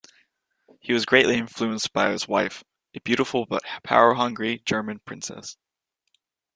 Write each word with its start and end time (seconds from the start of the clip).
He 0.79 0.93
was 0.93 1.05
greatly 1.05 1.35
influenced 1.35 1.93
by 1.93 2.09
his 2.09 2.27
wife, 2.27 2.63
a 2.95 3.01
beautiful 3.01 3.45
but 3.45 3.61
power-hungry 3.83 4.63
German 4.65 4.97
princess. 5.05 5.57